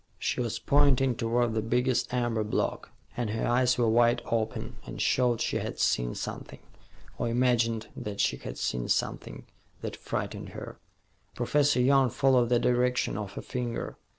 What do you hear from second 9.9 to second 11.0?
frightened her.